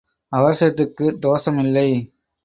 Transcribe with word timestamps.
அவசரத்துக்குத் 0.31 1.19
தோஷம் 1.19 1.59
இல்லை. 1.59 1.89